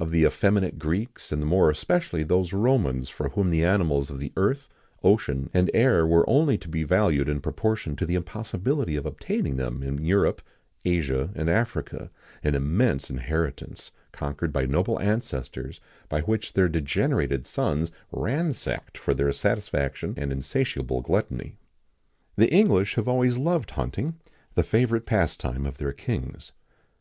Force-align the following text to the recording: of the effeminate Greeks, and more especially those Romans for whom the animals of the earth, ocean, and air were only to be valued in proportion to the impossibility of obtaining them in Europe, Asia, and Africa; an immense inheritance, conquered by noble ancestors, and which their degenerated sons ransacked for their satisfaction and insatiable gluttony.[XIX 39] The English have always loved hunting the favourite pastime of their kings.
of 0.00 0.10
the 0.10 0.24
effeminate 0.24 0.76
Greeks, 0.76 1.30
and 1.30 1.46
more 1.46 1.70
especially 1.70 2.24
those 2.24 2.52
Romans 2.52 3.08
for 3.08 3.28
whom 3.28 3.48
the 3.50 3.62
animals 3.64 4.10
of 4.10 4.18
the 4.18 4.32
earth, 4.36 4.68
ocean, 5.04 5.48
and 5.54 5.70
air 5.72 6.04
were 6.04 6.28
only 6.28 6.58
to 6.58 6.68
be 6.68 6.82
valued 6.82 7.28
in 7.28 7.40
proportion 7.40 7.94
to 7.94 8.04
the 8.04 8.16
impossibility 8.16 8.96
of 8.96 9.06
obtaining 9.06 9.54
them 9.54 9.84
in 9.84 10.04
Europe, 10.04 10.42
Asia, 10.84 11.30
and 11.36 11.48
Africa; 11.48 12.10
an 12.42 12.56
immense 12.56 13.08
inheritance, 13.08 13.92
conquered 14.10 14.52
by 14.52 14.66
noble 14.66 14.98
ancestors, 15.00 15.78
and 16.10 16.24
which 16.26 16.54
their 16.54 16.68
degenerated 16.68 17.46
sons 17.46 17.92
ransacked 18.10 18.98
for 18.98 19.14
their 19.14 19.30
satisfaction 19.32 20.12
and 20.16 20.32
insatiable 20.32 21.00
gluttony.[XIX 21.02 21.56
39] 22.34 22.34
The 22.48 22.52
English 22.52 22.94
have 22.96 23.06
always 23.06 23.38
loved 23.38 23.70
hunting 23.70 24.18
the 24.56 24.64
favourite 24.64 25.06
pastime 25.06 25.64
of 25.64 25.78
their 25.78 25.92
kings. 25.92 26.50